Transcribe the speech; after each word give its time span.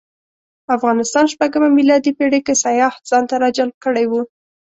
افغانستان 0.75 1.25
شپږمه 1.33 1.69
میلادي 1.77 2.11
پېړۍ 2.17 2.39
کې 2.45 2.53
سیاح 2.63 2.93
ځانته 3.09 3.35
راجلب 3.43 3.75
کړی 3.85 4.05
و. 4.07 4.13